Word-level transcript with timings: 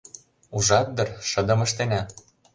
—Ужат 0.55 0.87
дыр, 0.95 1.09
шыдым 1.29 1.59
ыштена. 1.65 2.01